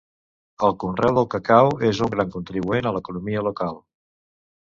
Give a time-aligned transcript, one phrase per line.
[0.67, 3.79] El conreu del cacau és un gran contribuent a l'economia local.